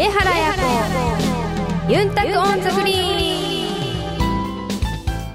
[0.00, 0.54] 上原彩
[1.86, 1.92] 子。
[1.92, 4.18] ユンタク on the green。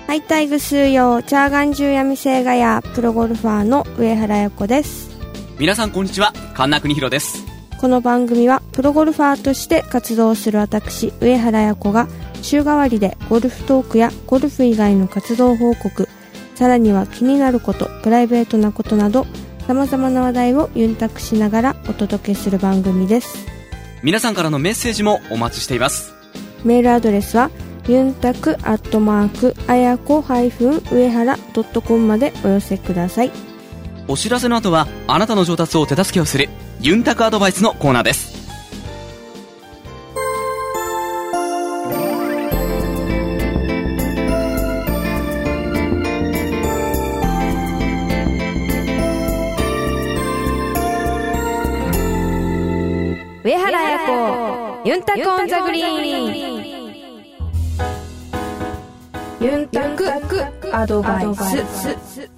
[0.08, 5.12] ハイタイグスーヨーチャーガンジューヤミセーガヤープロゴルファーの上原彩子です。
[5.60, 6.34] 皆さんこんにちは。
[6.56, 7.46] 神田邦弘です。
[7.80, 12.08] この番組はプロゴルファーとして活動する私上原彩子が
[12.42, 16.10] 週替わりでゴルフトークやゴルフ以外の活動報告
[16.56, 19.28] さらには気になることプライベートなことなど
[19.68, 23.55] さまざまな話題をユンタクしながらお届けする番組です
[24.06, 26.14] 皆さんからのメッセージもお待ちしています。
[26.64, 27.50] メールアドレスは
[27.88, 33.32] ユンタクアットマークあやこ上原ドットコムまでお寄せください。
[34.08, 36.50] お知らせの後はあなたの上達を手助けをする
[36.82, 38.35] ユンタクアドバイスのコーナーです
[55.16, 56.36] タクオンザグリーン
[59.40, 60.06] ユンタク
[60.74, 62.30] アドバイス。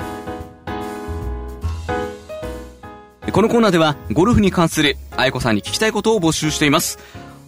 [3.31, 7.00] このコーナーではゴルフに関するあやこさんに聞きたいことを募集しています。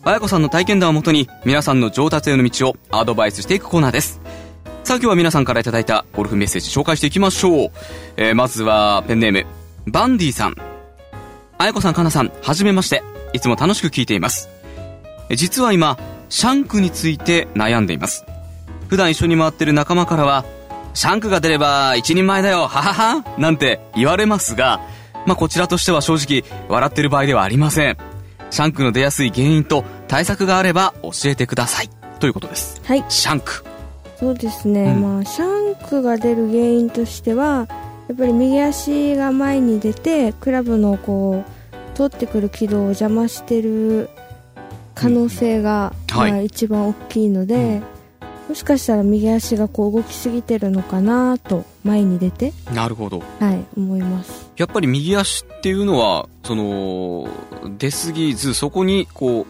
[0.03, 4.19] あやこさんの体験談をもとに皆さんの上達への道をアドバイスしていくコーナーです。
[4.83, 7.71] さあ今日は皆さんからいただいたゴルフメッセージ紹介していきましょう、
[8.17, 9.45] えーまずはペンネーム
[9.85, 10.55] バンディさん。
[11.59, 13.03] あやこさんかなさんはじめまして。
[13.31, 14.49] いつも楽しく聞いています。
[15.35, 15.97] 実は今
[16.29, 18.25] シャンクについて悩んでいます。
[18.89, 20.45] 普段一緒に回ってる仲間からは
[20.93, 24.81] シャンクが出れば一人前だよはははなんて言われますが
[25.25, 27.97] まあこちらとしては正直笑ってる場合ではありません。
[28.51, 31.89] シャンクの出やすい原因と対策があれば教えてください。
[32.19, 32.81] ということです。
[32.83, 33.05] はい。
[33.07, 33.63] シャンク。
[34.17, 35.01] そうですね、うん。
[35.01, 37.67] まあシャンクが出る原因としては
[38.07, 41.45] やっぱり右足が前に出てクラブのこ
[41.93, 44.09] う通ってくる軌道を邪魔してる
[44.99, 47.81] 可能性が、まあ、一番大きいので、
[48.49, 53.21] もしかしたら右足がこう動きすぎてるのかなと前に出てなるほど。
[53.39, 54.49] はい思います。
[54.57, 57.29] やっぱり右足っていうのはその
[57.77, 59.45] 出過ぎずそこにこう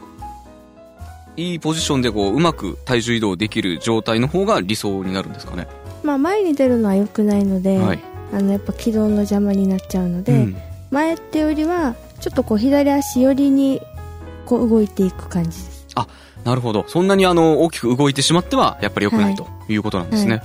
[1.40, 5.68] いいポジションでこううまく体重移動できる状態の方が理想になるんですかね？
[6.04, 8.00] まあ前に出るのは良くないので、はい。
[8.34, 10.58] あのやっぱ軌道の邪魔になっちゃうので、うん。
[10.92, 13.82] 前ってよりはちょっとこう左足寄りに
[14.50, 15.80] こう動いていく感じです
[16.44, 16.86] なるほど。
[16.88, 20.36] そんなにあの、大きく動いてしまっては、やっぱり良くないということなんですね。
[20.36, 20.42] は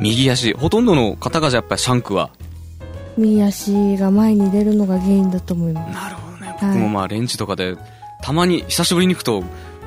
[0.00, 2.30] 右足、ほとんどの方がじゃあやっぱりシャンクは？
[3.16, 6.48] 右足が前に出るのが原因だと思いますなるほどね。
[6.48, 7.76] い僕もまあレンジとかで、
[8.22, 9.42] たまに久しぶりに行くと、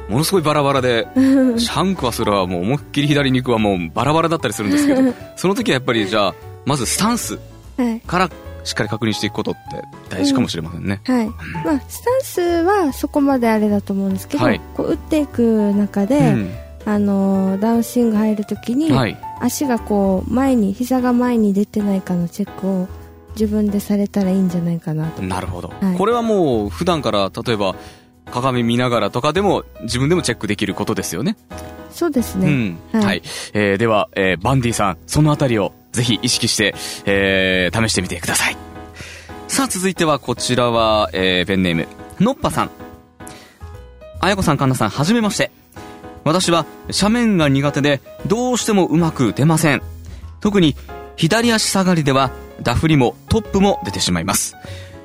[0.10, 1.08] ものすごいバラバラで、
[1.58, 5.02] シャンクはそれはもう思いっきり左に行くはもうバラバラだったりするんですけど、
[5.36, 6.36] その時はやっぱりじゃあ、
[6.66, 7.40] まずスタンス
[7.78, 8.30] はいから
[8.64, 9.60] しっかり確認していくことって
[10.10, 11.02] 大事かもしれませんね。
[11.06, 11.28] はい
[11.66, 16.36] まあスタンスはそこまであれだと思うんですけど、はいこう打っていく中で、
[16.86, 18.96] あのーダウンスイング入るときに、うん。
[18.96, 19.18] はい。
[19.40, 22.88] 足がこう前に膝が前に出てないかのチェックを
[23.32, 25.70] 自分でされたらいいんじゃないかなとなるほど。
[25.80, 27.76] はいこれはもう普段から例えば、
[28.30, 31.36] 鏡見ながらとかでも自分でもチェックできることですよね。
[31.92, 32.48] そうですね、
[32.94, 33.00] うん。
[33.00, 33.06] は。
[33.06, 33.22] はいい
[33.54, 36.76] えーでは、えーバンディさん、そのあたりをぜひ意識して、
[37.06, 38.58] えー試してみてください。
[39.48, 41.88] さあ、続いてはこちらは、えーペンネーム、
[42.20, 42.72] のっぱさん。
[44.20, 45.52] あやこさん、かんなさん、はじめまして。
[46.24, 49.82] 私は斜面が苦手で、どうしてもうまく出ません。
[50.40, 50.76] 特に、
[51.16, 52.32] 左足下がりでは、
[52.62, 54.56] ダフりもトップも出てしまいます。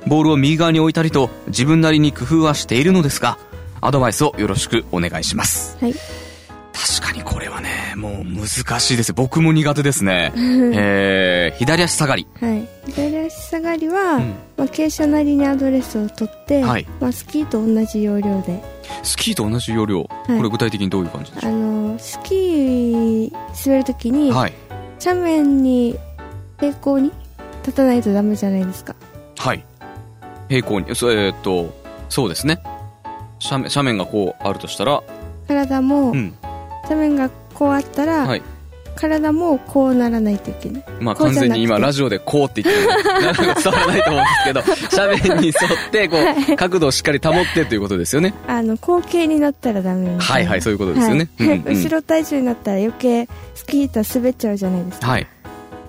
[0.06, 3.38] ボールを右側に置いたりと、自分なりに工夫はしているのですが、
[3.80, 5.76] アドバイスをよろしくお願いします。
[5.80, 5.94] はい
[6.98, 9.12] 確かにこれはね、もう難しいです。
[9.14, 10.32] 僕も苦手ですね。
[10.36, 12.26] えー、左足下がり。
[12.38, 18.62] はい、左足下がりは、うんまあ、傾斜なりにアドレスを取って、はいまあ、スキーと同じ要領で
[19.02, 20.04] スキーと同じ要領。
[20.04, 23.32] これ具体的にどういう感じでしあょのスキー
[23.66, 24.52] 滑るときに、うはい。
[25.02, 25.98] 斜面に
[26.60, 27.12] 平行に
[27.62, 28.94] 立たないとダメじゃないですか
[29.38, 29.64] はい。
[30.48, 30.94] 平行に。
[30.94, 31.74] そえーっと、
[32.08, 32.60] そうですね。
[33.42, 35.02] 斜面、斜面がこうあるとしたら、
[35.48, 36.34] 体も、うん。
[36.84, 38.42] 斜面がこうあったら、はい。
[38.96, 42.88] 体もこうならないといけないまあ完全に今ラジオでこうって言ってる
[43.20, 46.16] なかなか伝わらないと思うんですけど、 斜面に沿って、こ
[46.52, 48.32] う、角度をしっかり保ってということですよね。
[48.48, 51.28] あの後傾になったらダメはいはい、そういうことですよね。
[51.38, 55.26] はいうんうん後ろ体重になったら余計スキー板滑っちゃうじゃないですかはい。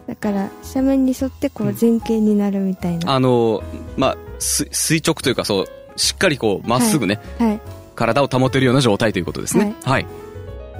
[0.07, 3.63] だから斜面に沿ってこう前傾になるみたいな、あの、
[3.95, 5.65] まあ、す垂直というかそう、
[5.95, 7.59] しっかりこう、まっすぐね、はい
[7.97, 9.75] 体を保てるような状態ということですね。
[9.83, 10.05] はい。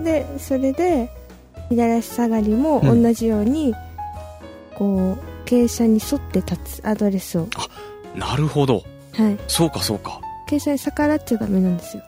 [0.04, 1.10] でそれで
[1.70, 3.04] 左足下がりもうん。
[3.04, 3.74] 同じように、
[4.76, 7.48] こう傾斜に沿って立つアドレスを。
[8.16, 8.84] なるほど。
[9.14, 9.38] はい。
[9.48, 10.20] そうかそうか。
[10.50, 12.04] 傾斜に逆らっちゃダメなんですよ。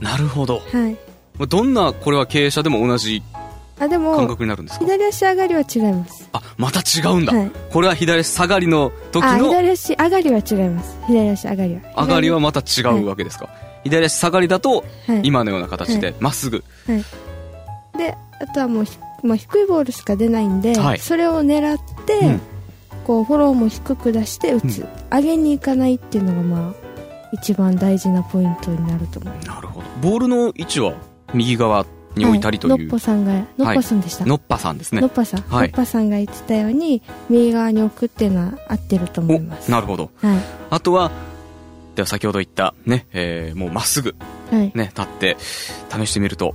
[0.00, 0.60] なるほど。
[0.72, 1.46] はい。
[1.46, 3.22] どんなこれは傾斜でも同じ
[3.78, 4.84] あで感も覚になるんですか？
[4.84, 6.28] 左足上がりは違います。
[6.32, 7.50] あまた違うんだ、はい。
[7.72, 10.98] これは左足下がりの時あの左足上がりは違います。
[11.06, 12.02] 左足上がりは。
[12.02, 13.48] 上がりはまた違うわけですか、
[13.84, 15.20] 左足下がりだとはい。
[15.24, 16.64] 今のような形はでまっすぐ、
[17.96, 20.98] であとはもうひ、まあ、低いボールしか出ないんで、はい。
[20.98, 22.40] それを狙って、うん。
[23.06, 26.74] こうフォローも低く出して打つ、上げに行かないっていうのがまあ
[27.32, 29.48] 一番大事なポイントになると思います。
[29.48, 29.86] なるほど。
[30.00, 30.94] ボールの位置は
[31.34, 35.00] 右側に置いたりという、はい、のっぽさんがのっぽさんでした、のっぱさんですね。
[35.00, 35.68] のっぱさん、はい。
[35.68, 39.70] のっぱさんが言ってたように右側に置くっていうのは合ってると思います。
[39.70, 40.10] おなるほど。
[40.16, 40.38] はい。
[40.70, 41.10] あとは
[41.94, 44.14] では先ほど言ったね、えーもうまっすぐ
[44.50, 44.72] はい。
[44.74, 46.54] ね立って試してみると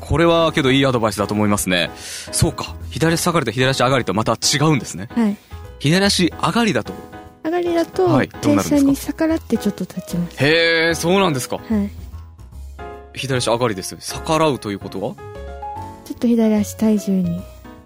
[0.00, 1.90] これはけどいいアドバイスだと思いますね。
[1.96, 2.76] そうか。
[2.90, 5.08] 左足下がりと左足上がりとまた違うんですね。
[5.12, 5.36] はい。
[5.78, 6.92] 左足上がりだと。
[7.42, 10.44] 上がりだと、はい傾斜に逆らってちょっと立ちます。
[10.44, 11.56] へえそうなんですか。
[11.56, 11.90] はい。
[13.14, 13.96] 左足上がりです。
[13.98, 15.14] 逆らうということは？
[16.04, 17.40] ちょっと左足体重に。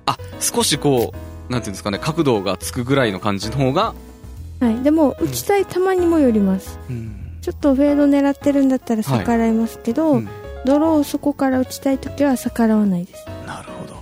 [0.06, 1.12] あ少しこ
[1.48, 3.94] うなんていうんですかね角度がつくぐらいの感じの方が
[4.60, 4.82] はい。
[4.82, 6.78] でも打ちたい球にもよります。
[6.90, 10.28] うん、ちょっとフェード狙ってるんだったら逆らいますけど、うん。
[10.64, 13.24] ドローをそこから打ちたい時は逆らわないです。
[13.46, 13.98] なるほど。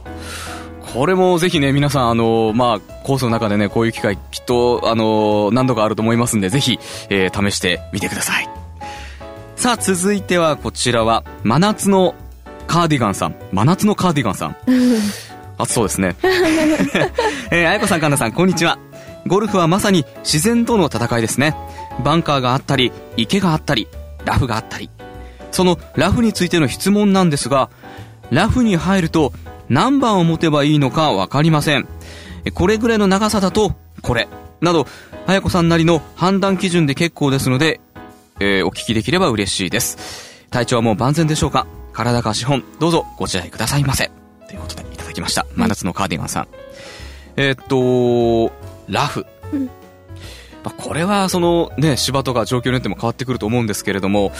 [0.94, 6.78] これもぜひね皆さんあのまあコースの中でねこういう機会きっとあの何度かあると思いますんでぜひ、
[7.10, 8.48] えー試してみてください。
[9.56, 12.14] さあ続いてはこちらは真夏の
[12.66, 13.36] カーディガンさん。
[13.52, 14.56] 真夏のカーディガンさん。
[15.58, 16.16] 暑そうですね。
[17.50, 18.78] えー、あやこさん、かんなさん、こんにちは。
[19.26, 21.56] ゴルフはまさに自然との戦いですね。
[22.04, 23.88] バンカーがあったり、池があったり、
[24.24, 24.90] ラフがあったり。
[25.52, 27.70] そのラフについての質問なんですが、
[28.30, 29.32] ラフに入ると
[29.68, 31.88] 何番を持てばいいのかわかりません。
[32.54, 34.28] これぐらいの長さだと、これ。
[34.60, 34.86] など、
[35.26, 37.80] あやこさんなりの判断基準で結構ですので、
[38.38, 40.46] えーお聞きできれば嬉しいです。
[40.50, 41.66] 体調はもう万全でしょうか？
[41.92, 44.10] 体か資本、どうぞご自愛くださいませ。
[44.46, 45.46] ということで、いただきました。
[45.56, 46.48] 真夏のカーディガンさん。
[47.36, 48.54] えーっと、
[48.88, 49.26] ラフ。
[49.52, 49.66] うん。
[49.66, 49.70] ま
[50.66, 54.32] あ、これは、その、ね、芝とか状況によっても変わってくると思うんですけれども、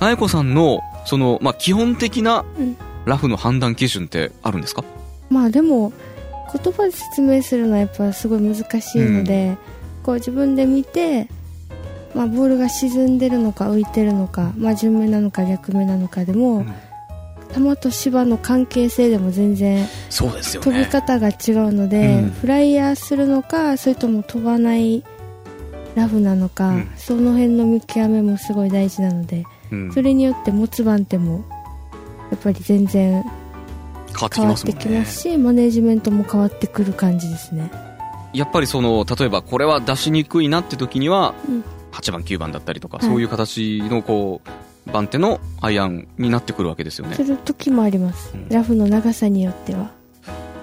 [0.00, 2.76] あやこさんの、その、まあ、基本的なうん。
[3.04, 4.84] ラフの判断基準ってあるんですか？
[5.30, 5.94] まあでも
[6.62, 9.56] 言葉で説明するのはやっぱすごい難しいので、
[10.02, 11.26] こう自分で見て、
[12.14, 16.74] まあ、ボールが沈んでるのか浮いてるのか、まあ、順目なのか逆目なのかでも、うん
[17.54, 20.86] 球と芝の関係性でも全然そうですよ飛びね。
[20.86, 22.30] 方が違うので、うん。
[22.30, 25.04] フライヤーするのかそれとも飛ばない
[25.94, 26.90] ラフなのか、うん。
[26.96, 29.92] その辺の見極めもすごい大事なのでうん。
[29.92, 31.44] それによって持つ番手も
[32.30, 35.38] やっぱり全然変わってきますもんね。
[35.38, 37.70] マネジメントも変わってくる感じですね。
[38.32, 41.64] やっぱりその、例えばこれは出しにくいなって時には、うん。
[41.92, 43.06] 8番、9番だったりとか、はい。
[43.06, 44.48] そういう形のこう、
[44.92, 47.24] 番手のアイアンになってくるわけですよねす。
[47.24, 49.90] る時もあります、うんラフの長さによっては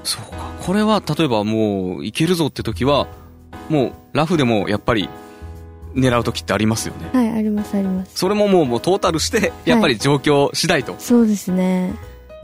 [0.03, 0.51] そうか。
[0.61, 3.07] これは、例えばもう、いけるぞって時は、
[3.69, 5.09] もう、ラフでもやっぱり、
[5.95, 7.09] 狙う時ってありますよね。
[7.13, 10.95] はいありますありますそれももう、もうトータルして、やっぱり状況次第と。
[10.99, 11.93] そうですね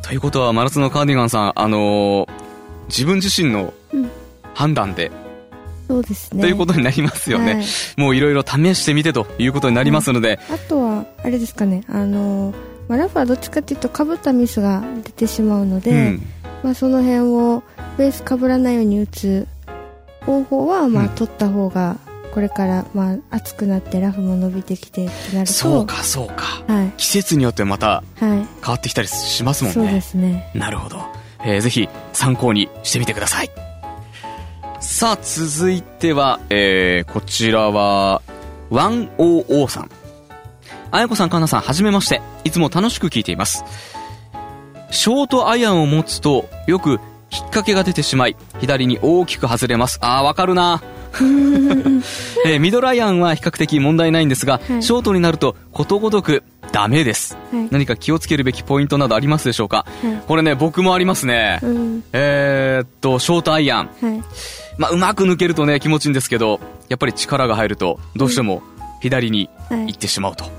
[0.04, 2.30] ということは、真夏のカーディガンさん、あのー
[2.88, 4.10] 自分自身のうん
[4.54, 5.12] 判断で、
[5.91, 7.55] そうですねということになりますよね。
[7.55, 7.65] はい
[7.97, 12.53] もういろいろ試してみてということになりますので、あとはあれですかねあの、
[12.88, 16.21] まあ、ラフはどっちかっていうとかぶったミスが出てしまうので、うん。
[16.63, 17.63] まあ、その辺を
[17.98, 19.48] ベースかぶらないように打つ
[20.25, 21.98] 方法はまうんあ取った方が
[22.33, 26.63] これからまあ暑くなってラフも伸びてきてってなるとそうか、そうか。
[26.67, 29.74] はい季節によってまたはい変わってきたりしますもんね。
[29.74, 31.03] そうですねなるほど。
[31.43, 33.71] えーぜひ参考にしてみてください。
[35.01, 38.22] さあ、続いては、えー、こちらは、
[38.70, 39.89] 100さん。
[40.91, 42.22] あやこさん、かなさん、はじめまして。
[42.43, 43.65] いつも楽しく聞いています。
[44.91, 47.00] ショートアイアンを持つと、よく、引っ
[47.46, 49.98] 掛けが出てしまい、左に大きく外れます。
[50.03, 50.84] あー、わかるな。
[52.46, 57.36] えーミドルアイアンは比較的問題ないんですが、はいショートになるとことごとくダメです。
[57.51, 59.86] はい何か気をつけるべきポイントなどありますでしょうか？
[60.03, 61.60] はいこれね、僕もありますね。
[61.63, 63.89] うんえーっと、ショートアイアン。
[64.81, 66.59] はいまあ、うまく抜けるとね、気持ちいいんですけど、
[66.89, 68.63] やっぱり力が入ると、どうしても
[69.01, 70.45] 左にはい行ってしまうと。
[70.45, 70.51] はい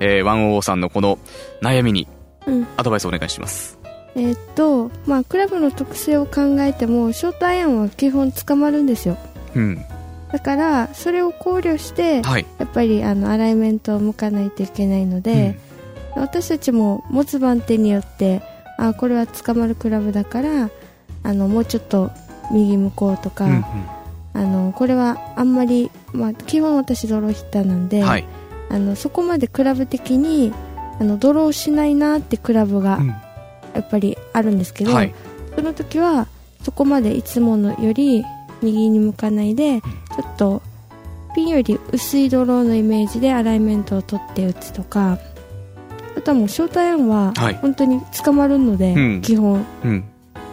[0.00, 1.18] えー、100さんのこの
[1.62, 2.08] 悩みに
[2.46, 3.78] うんアドバイスお願いします。
[4.16, 9.16] えーっとまあクラブの特性を考えてもショートアイアンは基本捕まるんですよ
[9.54, 9.84] うん。
[10.32, 12.46] だからそれを考慮してはい。
[12.58, 15.58] やっぱりあのアライメントを向かないといけないので、
[16.16, 18.42] 私たちも持つ番手によって
[18.78, 20.70] あこれは捕まるクラブだから
[21.22, 22.10] あのもうちょっと
[22.50, 23.64] 右向こうとか、うんうん。
[24.32, 28.26] あのこれはあんまり、まあ、基本私ドローヒッターなんで、はい。
[28.68, 30.52] あのそこまでクラブ的に
[31.00, 33.08] あのドローしないなってクラブがうん。
[33.72, 35.14] やっぱりあるんですけど、はい。
[35.54, 36.26] その時は
[36.62, 38.24] そこまでいつものより
[38.62, 39.88] 右に向かないでちょ
[40.26, 40.62] っと
[41.34, 45.18] ピンより薄いドローのイメージでアライメントを取って打つとか
[46.16, 47.54] あとはもうショートアイアンははい。
[47.54, 49.22] 本当に捕まるので、うん。
[49.22, 49.64] 基本。
[49.84, 50.04] うん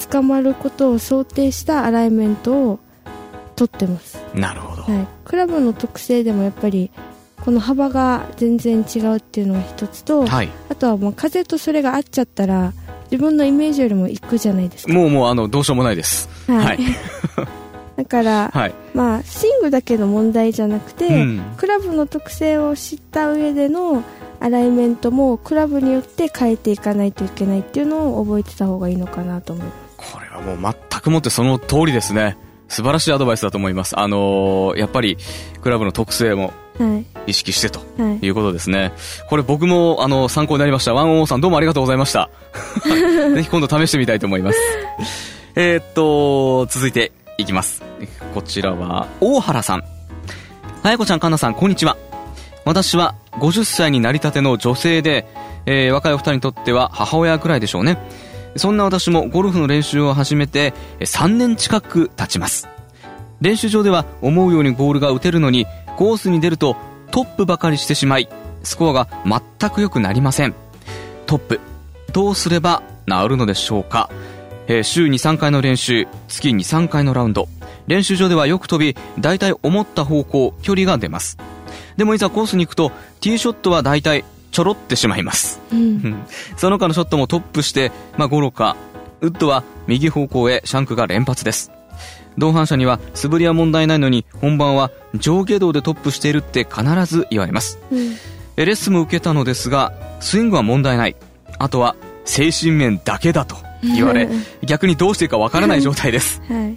[0.10, 2.80] 捕まることを想定したアライメントを
[3.56, 6.92] 取ってます、なるほど、はい、クラブの特性でもやっぱり
[7.44, 10.50] この幅が全然違うっていうのが一つと、はい。
[10.70, 12.74] あとはもう風とそれが合っちゃったら
[13.10, 16.28] 自分のイメージよりもいくじゃないですか、もうもうあのどうしようもないです。
[16.48, 16.66] はい。
[16.66, 16.80] はい。
[17.96, 21.42] だから、はい、まあスイングだけの問題じゃなくて、うん。
[21.58, 24.04] クラブの特性を知った上での
[24.40, 32.38] アライメントもクラブによって変えていかないといけないっていうのを覚えてた方がいいのかなと思いますこれはもう全くもってその通りですね
[32.68, 35.18] 素晴らしいアドバイスだと思いますあのーやっぱり
[35.62, 38.94] クラブの特性もはい意識してとはいいうことですね。
[39.30, 40.94] これ僕も、あの、参考になりました。
[40.94, 42.30] ワンオーさんどうもありがとうございました。
[43.36, 44.58] ぜひ今度試してみたいと思います。
[45.56, 47.84] えーっと、続いていきます。
[48.34, 49.84] こちらは、大原さん。
[50.84, 51.98] あやこちゃん、かんなさん、こんにちは。
[52.64, 55.26] 私は50歳になりたての女性で、
[55.66, 57.98] えー若いお二人にとっては母親くらいでしょうね。
[58.58, 62.68] そんな私もゴルフの練習を始めて3年近く経ちます。
[63.42, 66.76] 練習場では思うようにボールが打てるのにコースに出ると
[67.12, 68.30] トップばかりしてしまい
[68.64, 70.56] スコアが全く良くなりません。
[71.26, 71.60] トップ
[72.14, 74.10] どうすれば治るのでしょうか、
[74.68, 77.48] えー週23回の練習月23回のラウンド。
[77.88, 81.38] 練習場ではよく飛び大体思った方向距離が出ます。
[81.96, 84.24] でもいざコースに行くとティーショットは大体
[84.58, 86.26] ちょろってしまいますうんうん
[86.58, 88.76] その他のショットもトップして、まあ、ゴロか、
[89.22, 91.72] ウッドは右方向へシャンクが連発です。
[92.40, 97.78] 同伴者には素振りは問題ないのに、本番は上下動でトップしているって必ず言われます。
[97.92, 98.16] うん
[98.56, 101.16] えレッスンも受けたのですが、スイングは問題ない。
[101.60, 101.96] あとは
[102.26, 104.28] 精神面だけだと言われ、
[104.64, 106.42] 逆にどうしていいかわからない状態です。
[106.50, 106.76] はい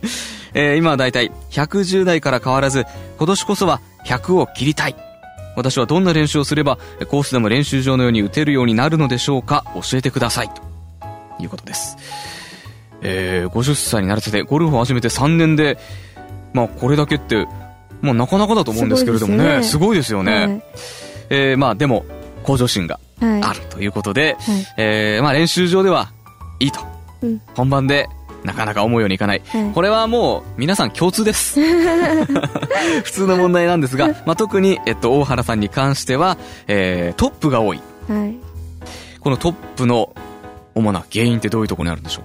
[0.53, 2.85] えー今はだいたい110代から変わらず、
[3.17, 5.10] 今年こそは100を切りたい。
[5.57, 6.79] 私はどんな練習をすれば、
[7.09, 10.51] コースでも練習場のように打てるようになるのでしょうか教えてください。
[10.51, 10.63] と
[11.43, 11.97] いうことです。
[13.03, 15.79] えー、50歳にならせて、ゴルフを始めて3年で、
[16.53, 17.47] まあこれだけって、
[18.01, 20.63] まあなかなかだと思うんですけれどもね、すごいですよね。
[21.31, 22.05] えー、まあでも、
[22.43, 26.11] 向上心があるということで、はいえー、まあ練習場では
[26.59, 26.81] いいと。
[26.81, 28.09] うん本番で
[28.45, 29.43] なかなか思うようにいかない。
[29.47, 31.61] はいこれはもう皆さん共通です。
[33.05, 37.81] 普通の問題なんですが、まあ、特に、えっと、大原さんに関しては、えー、トップが多い。
[38.09, 38.35] はい
[39.21, 40.15] このトップの
[40.75, 42.23] 主な原因ってどういうところにあるんでしょ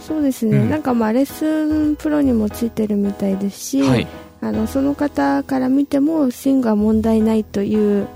[0.00, 4.06] そうですね、うんなんかまあレッスンプロにもついてるみたいですし、うはい。
[4.40, 8.08] あのその方から見てもスイングは問題ないという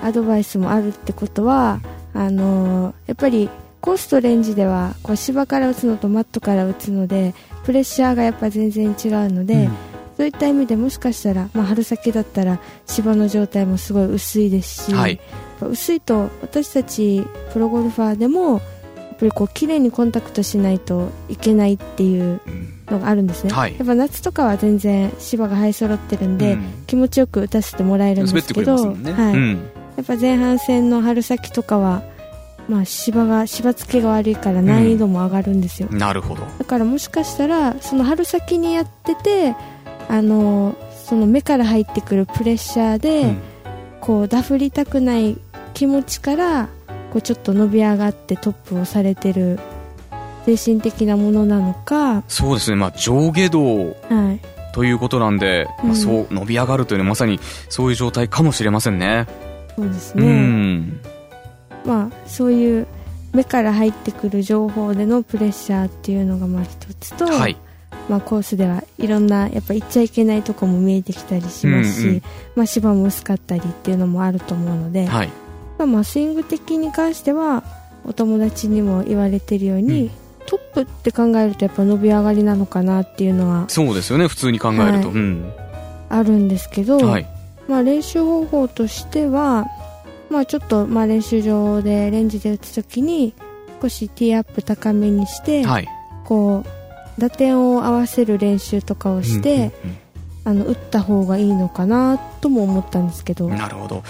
[0.00, 1.80] アドバイスもあるってことは
[2.14, 3.50] あのやっぱり
[3.82, 7.34] コースとレンジではこう芝から打つのとマットから打つので
[7.64, 9.76] プレッシャーがやっぱ全然違うので、うん
[10.16, 15.18] そういった意味でもしかしたら、まあ、春先だったら芝の状態もすごい薄いですし、はい。
[15.60, 18.60] 薄いと私たちプロゴルファーでもやっ
[19.18, 28.76] ぱりこう綺麗にコンタクトしないといけないっていううんのがあるんですね、はいやっぱ夏とかは全然芝が生え揃ってるんで、うん気持ちよく打たせてもらえるんですけど。
[28.76, 29.70] はいうん。
[29.96, 32.02] やっぱ前半戦の春先とかは、
[32.68, 36.42] まあ、芝が芝付けが悪いから難易度も上がるんですよ、なるほど。
[36.58, 39.56] だからもしかしたらその春先にやってて
[40.08, 43.38] あのその目から入ってくるプレッシャーで、うん
[44.02, 45.38] こうダフりたくない
[45.74, 46.68] 気持ちから
[47.12, 49.60] こうちょっと伸び上がってトップをされてる
[50.44, 52.76] 精神的なものなのか、そうですね。
[52.76, 54.40] まあ、上下動はい、
[54.74, 57.38] ということなんで、まあ、うんそう伸び上がるというのはまさに
[57.68, 59.28] そういう状態かもしれませんね。
[59.76, 61.00] そうですうね、ん。
[61.84, 62.86] まあそういう
[63.32, 66.70] 目から入ってくる情報でのプレッシャーっていうのがまあ一
[67.00, 67.56] つと、はい。
[68.08, 72.22] まあ、コースではいろんなやっぱ行っちゃいけないとこも見えてきたりしますし、うんうん
[72.56, 75.28] まあ、芝も薄かったりっていうのもあると思うので、はい。
[75.78, 77.62] まあ、まあスイング的に関しては
[78.04, 80.10] お友達にも言われてるように、うん
[80.44, 84.26] トップって考えるとやっぱ伸び上がりなのかなっていうのはそうですよね。
[84.26, 84.84] 普通に考えると。
[84.84, 85.52] はいうん。
[86.10, 87.26] あるんですけど、はい。
[87.68, 89.66] まあ、練習方法としては、
[90.32, 93.34] まあ、ちょっとまあ練習場でレンジで打つときに
[93.80, 95.88] 少しティーアップ高めにして、はい。
[96.24, 99.72] こう打点を合わせる練習とかをして、うんうんうん
[100.44, 104.02] あの打った方がいいのかなとも思ったんですけど、なるほど。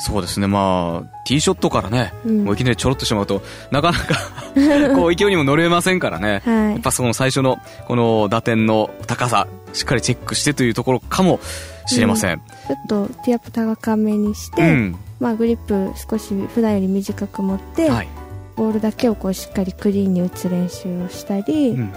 [0.00, 0.46] そうですね。
[0.46, 4.14] まあ、ティーショットからね、うんもういきなりちょろっとしまうと、なかなか
[4.96, 6.42] こう勢いにも乗れませんからね。
[6.44, 11.38] はいやっぱその最初の、この打点の高さ、しっかりチェックしてというところかも
[11.86, 12.38] しれません。
[12.38, 14.96] ちょっとティーアップ高めにして、うん。
[15.20, 18.08] まあ、グリップ少し普段より短く持って、はい。
[18.56, 21.92] ボールだけをこうしっかりクリーンに打つ練習をしたり、うん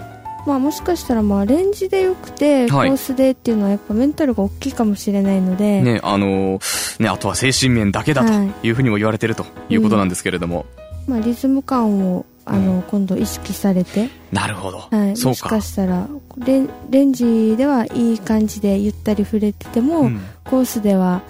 [0.46, 10.66] まあ、もしかしたらまあレンジでよくて、はいコースでっていうのはやっぱメンタルが大きいかもしれないので、ね、あのーね、あとは精神面だけだとはいいうふうにも言われてるということなんですけれども。
[11.06, 14.78] まあ、リズム感をあの、今度意識されて、なるほど。
[14.90, 15.60] はい、そうかもしか。
[15.60, 21.22] したらレンレンジではいい感じでゆったり触れてても、うんコースでは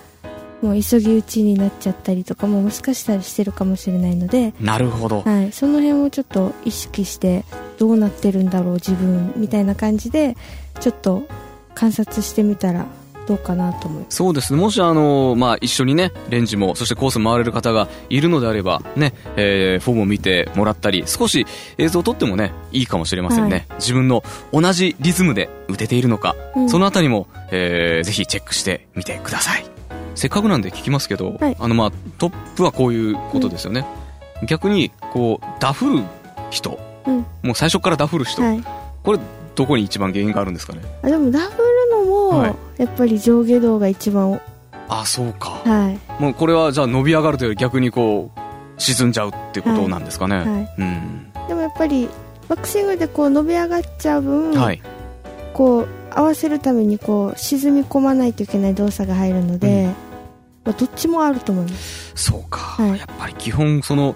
[0.62, 5.23] もう急ぎ打ちになっちゃったりとかももしかしたらしてるかもしれないので、なるほど。
[5.23, 7.45] はい、その辺をちょっと意識して
[7.78, 10.37] どうなってるんだろう自分みたいな感じで
[10.81, 11.25] ちょっと
[11.75, 12.87] 観察してみたら
[13.26, 14.61] どうかなと思いますそうですね。
[14.61, 21.47] もしあの、まあ、一緒にね、レンジも、そしてコース回れる方がいるのであれば、ね、えーフォームを見てもらったり、少し
[21.78, 23.66] 映像を撮ってもね、いいかもしれませんね。
[23.78, 29.71] 自分の同じリズムで打てているのか、うんそのあたりも、えーぜひチェックしてみてください。
[30.14, 31.57] せっかくなんで聞きますけど、はい。
[31.59, 33.87] あの、まあ、トップはこういうことですよね。
[34.47, 36.02] 逆に、こう、ダフる
[36.50, 37.26] 人、うん。
[37.42, 38.62] もう最初からダフる人、はい。
[39.02, 39.19] これ、
[39.54, 40.81] どこに一番原因があるんですかね？
[41.02, 42.54] あでもダフるのも、はい。
[42.78, 44.40] やっぱり上下動が一番
[44.88, 45.61] あ、そうか。
[45.64, 46.23] はい。
[46.23, 48.40] もうこれはじゃあ伸び上がるというより逆にこう
[48.78, 50.47] 沈んじゃうってことなんですかね、はい。
[50.78, 51.33] うん。
[51.49, 52.09] でもやっぱり
[52.49, 54.83] バックスイングでこう伸び上がっちゃう分、はい
[55.52, 59.94] こう合わせるためにこう沈み込まないといけない動作が入るので、うん。
[60.64, 62.12] まあ、どっちもあると思います。
[62.14, 62.99] そうか、はい。
[62.99, 64.14] やっぱり基本その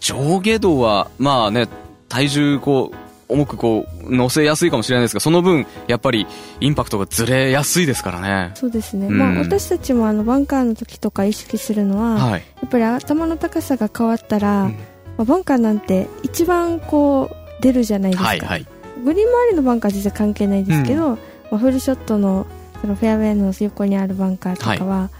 [0.00, 1.68] 上下動はまあね
[2.08, 2.96] 体重こう
[3.32, 6.26] 重くこう乗せやすいかもしれないですがその分やっぱり
[6.60, 8.52] インパクトがずれやすいですからね。
[8.54, 9.18] そうですね、うん。
[9.18, 14.72] まあ、私たちもあのバンカーの時とか意識するのは、はい、やっぱり頭の高さが変わったら、うん。
[15.16, 18.66] まあ、バンカーなんて一番こう出るじゃないですか、はいはい
[19.04, 21.18] グリーン周りのバンカーは実は関係ないですけど、ま
[21.52, 22.46] あ、フルショットの
[22.80, 25.10] そのフェアウェイの横にあるバンカーとかは、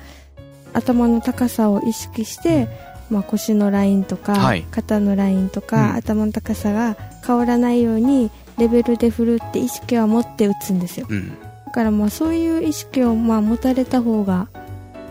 [0.75, 2.69] 頭の高さを意識して、
[3.09, 4.63] まあ、腰のラインとか、はい。
[4.71, 5.97] 肩のラインとか、うん。
[5.97, 11.07] 頭の高さが変わらないようにレベルで振るって意識は持って打つんですよ。
[11.09, 11.31] うん。
[11.67, 14.49] だからまあそういう意識をまあ持たれた方が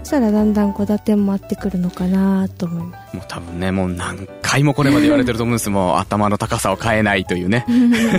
[0.03, 3.15] そしたらだんだんこう打点も合ってくるのかなと思います。
[3.17, 7.65] もう多分ねもう何回もこれまで言われてると思うんですもう頭の高さを変えないというね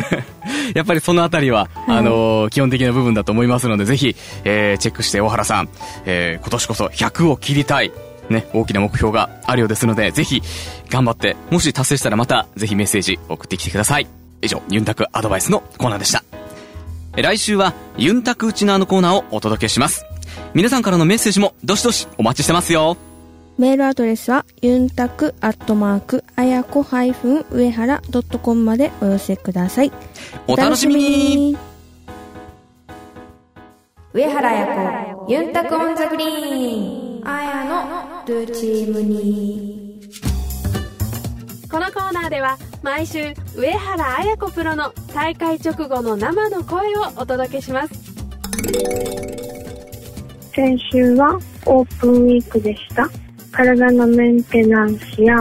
[0.74, 5.68] やっぱりそのあたりは、はいあのー基本的な部分だと思いますので、ぜひ、えーチェックして大原さん、
[6.04, 7.92] えー今年こそ100を切りたい、
[8.28, 10.42] ね、大きな目標があるようですので、ぜひ、
[10.90, 14.06] 頑張って、もし達成したらまた、ぜひメッセージ送ってきてください。
[14.42, 16.22] 以上、ユンタクアドバイスのコーナーでした。
[17.16, 20.04] え来週は、ユンタクウチナーのコーナーをお届けします。
[20.54, 22.96] 皆さんからのメッセージも、どしどしお待ちしてますよ。
[23.56, 29.92] メールアドレスはユンタクアットマークあやこ上原ドットコムまでお寄せください。
[30.48, 31.56] お楽しみに。
[34.12, 37.28] 上原彩子ユンタク on the green。
[37.28, 40.00] あやのルーチームに。
[41.70, 47.94] このコーナーでは毎週上原綾子プロの大会直後の生の声をお届けします。
[50.52, 53.08] 先週はオープンウィークでした。
[53.54, 55.38] 体のメンテナンスや、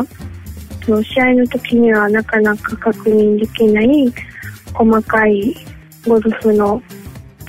[0.86, 4.14] 試合の時にはなかなか確認できない
[4.74, 5.56] 細かい
[6.06, 6.82] ゴルフの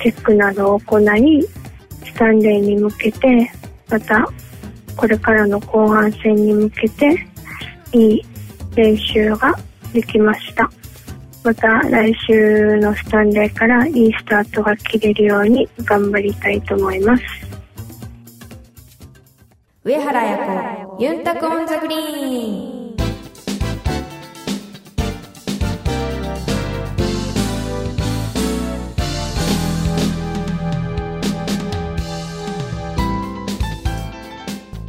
[0.01, 1.43] チェックなどを行い、
[2.03, 3.51] スタンレーに向けて、
[3.89, 4.27] また
[4.97, 7.27] これからの後半戦に向けて、
[7.93, 8.25] いい
[8.75, 9.53] 練習が
[9.93, 10.69] できました。
[11.43, 17.23] また来週のスタンレーからいいスタートが切れるように頑張りたいと思います。
[19.87, 22.95] 上原彩子ユンタク on the green。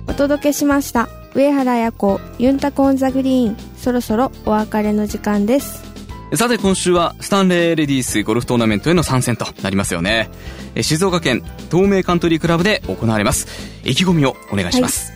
[0.08, 1.10] お届けしました。
[1.34, 3.56] 上原彩子ユンタク on the green。
[3.76, 5.84] そろそろお別れの時間です。
[6.34, 10.28] さて今週はスタンレーレディースゴルフトーナメントへの参戦となりますよね。
[10.74, 13.46] え静岡県東名カントリークラブで行われます。
[13.84, 15.12] 意気込みをお願いします、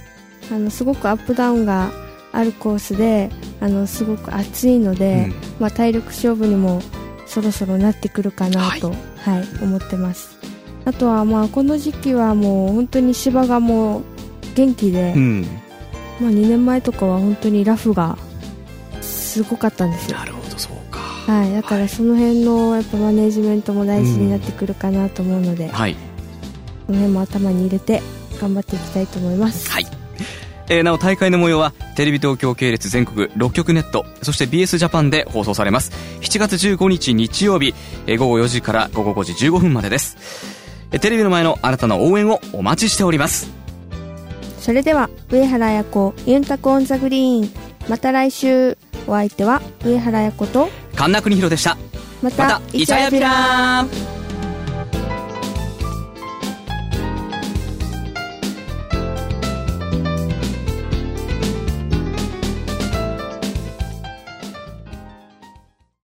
[0.52, 1.90] あのすごくアップダウンが
[2.32, 3.28] あるコースで
[3.60, 5.34] あのすごく暑いので、うん。
[5.58, 6.80] まあ、体力勝負にも
[7.26, 8.96] そろそろなってくるかなと、は
[9.32, 10.38] はい思ってます。
[10.84, 14.02] あとはまあこの時期はもう本当に芝がもう
[14.54, 15.42] 元気で、うん。
[16.20, 18.16] まあ、2年前とかは本当にラフが
[19.00, 20.18] すごかったんですよ。
[20.18, 20.39] なるほど。
[20.39, 20.39] そうか
[21.30, 28.02] はい、だからその辺のやっぱマネジメントも大事になってくるかなと思うので、うん、はい、この辺も頭に入れて
[28.40, 29.70] 頑張っていきたいと思います。
[29.70, 29.86] はい。
[30.68, 35.92] えー、なお大会の模様はテレビ東京系列全国6局ネットそして BS ジャパンで放送されます。
[36.20, 37.74] 7月15日日曜日、
[38.08, 40.16] えー、午後4時から午後5時15分までです、
[40.90, 43.52] え、テレビの前のあなたの応援をお待ちしております。
[44.58, 47.50] それでは上原彩子ユンタコオンザグリーン。
[47.88, 48.76] また来週。
[49.06, 50.68] お相手は上原彩子と
[51.00, 51.78] 神田邦弘でした。
[52.20, 54.19] またイチャヤピラー。